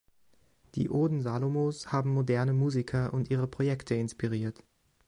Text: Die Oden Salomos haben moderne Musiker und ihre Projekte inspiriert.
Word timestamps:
Die 0.73 0.89
Oden 0.89 1.21
Salomos 1.21 1.91
haben 1.91 2.11
moderne 2.15 2.53
Musiker 2.53 3.13
und 3.13 3.29
ihre 3.29 3.45
Projekte 3.45 3.93
inspiriert. 3.93 4.63